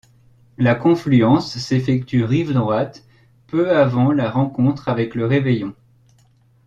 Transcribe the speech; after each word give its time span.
La 0.57 0.73
confluence 0.73 1.59
s'effectue 1.59 2.23
rive 2.23 2.53
droite 2.53 3.03
peu 3.45 3.69
avant 3.69 4.11
la 4.11 4.31
rencontre 4.31 4.89
avec 4.89 5.13
le 5.13 5.27
Réveillon. 5.27 5.75